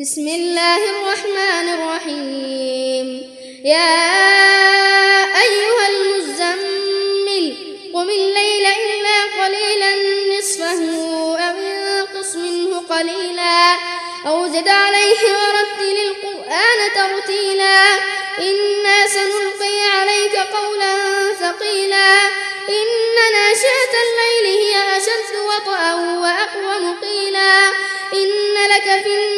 [0.00, 3.06] بسم الله الرحمن الرحيم.
[3.64, 3.94] يا
[5.42, 7.56] أيها المزمل
[7.94, 9.92] قم الليل إلا قليلا
[10.38, 10.80] نصفه
[11.36, 13.74] أو أنقص منه قليلا.
[14.26, 17.78] أو زد عليه ورتل القرآن ترتيلا.
[18.38, 20.94] إنا سنلقي عليك قولا
[21.40, 22.10] ثقيلا.
[22.68, 27.68] إن ناشئة الليل هي أشد وطأ وأقوم قيلا
[28.12, 29.33] إن لك في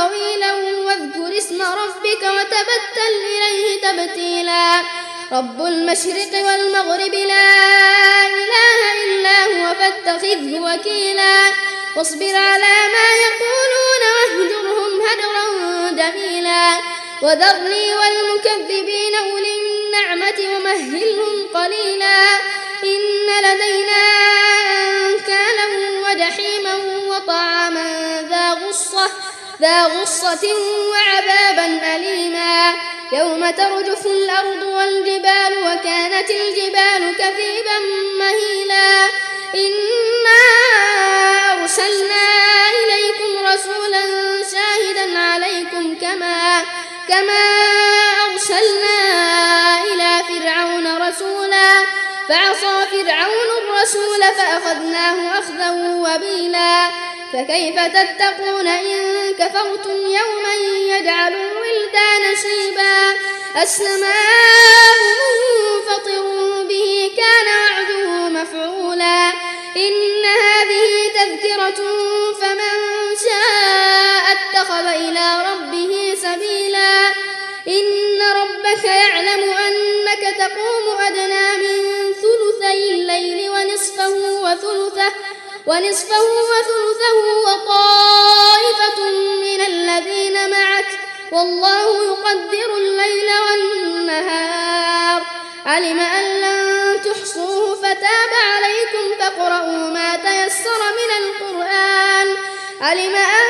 [0.00, 0.52] طويلا
[0.86, 4.66] واذكر اسم ربك وتبتل إليه تبتيلا.
[5.32, 7.50] رب المشرق والمغرب لا
[8.26, 11.36] إله إلا هو فاتخذه وكيلا.
[11.96, 15.44] واصبر على ما يقولون واهجرهم هجرا
[16.00, 16.64] جميلا.
[17.22, 19.49] وذرني والمكذبين أولي
[29.60, 30.48] ذا غصة
[30.90, 32.74] وعذابا أليما.
[33.12, 37.78] يوم ترجف الأرض والجبال وكانت الجبال كثيبا
[38.18, 39.06] مهيلا.
[39.54, 40.42] إنا
[41.52, 42.24] أرسلنا
[42.82, 44.02] إليكم رسولا
[44.52, 46.62] شاهدا عليكم كما
[47.08, 47.44] كما
[48.32, 48.98] أرسلنا
[49.84, 51.80] إلى فرعون رسولا.
[52.28, 56.90] فعصى فرعون الرسول فأخذناه أخذا وبيلا.
[57.32, 59.19] فكيف تتقون إن
[59.50, 63.14] كفرتم يوما يجعل الولدان شيبا
[63.62, 66.22] السماء منفطر
[66.68, 69.30] به كان وعده مفعولا
[69.76, 71.80] إن هذه تذكرة
[72.40, 72.76] فمن
[73.24, 77.08] شاء اتخذ إلى ربه سبيلا
[77.68, 84.08] إن ربك يعلم أنك تقوم أدنى من ثلثي الليل ونصفه
[84.42, 85.12] وثلثه
[85.66, 87.49] ونصفه وثلثه
[91.40, 95.22] والله يقدر الليل والنهار.
[95.66, 102.36] علم أن لن تحصوه فتاب عليكم فاقرؤوا ما تيسر من القرآن.
[102.80, 103.46] علم أن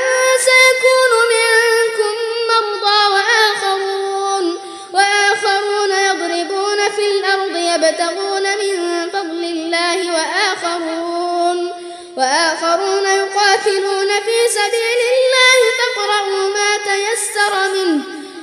[0.48, 2.14] سيكون منكم
[2.50, 4.58] مرضى وآخرون.
[4.92, 11.58] وآخرون يضربون في الأرض يبتغون من فضل الله وآخرون.
[12.16, 16.59] وآخرون يقاتلون في سبيل الله فاقرؤوا ما